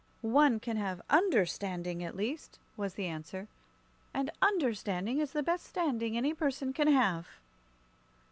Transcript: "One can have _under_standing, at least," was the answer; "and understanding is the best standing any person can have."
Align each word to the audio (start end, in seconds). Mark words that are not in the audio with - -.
"One 0.23 0.59
can 0.59 0.77
have 0.77 0.99
_under_standing, 1.11 2.01
at 2.01 2.15
least," 2.15 2.57
was 2.75 2.95
the 2.95 3.05
answer; 3.05 3.47
"and 4.15 4.31
understanding 4.41 5.19
is 5.19 5.33
the 5.33 5.43
best 5.43 5.63
standing 5.67 6.17
any 6.17 6.33
person 6.33 6.73
can 6.73 6.87
have." 6.87 7.27